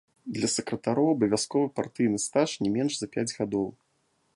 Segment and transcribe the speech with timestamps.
[0.37, 3.67] Для сакратароў абавязковы партыйны стаж не менш за пяць гадоў.